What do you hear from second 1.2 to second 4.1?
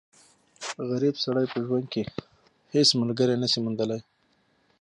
سړی په ژوند کښي هيڅ ملګری نه سي موندلای.